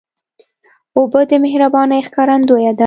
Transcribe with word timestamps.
اوبه 0.97 1.21
د 1.29 1.31
مهربانۍ 1.45 1.99
ښکارندویي 2.07 2.71
ده. 2.77 2.79